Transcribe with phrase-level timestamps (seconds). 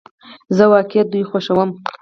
[0.55, 1.69] زه واقعی دوی خوښوم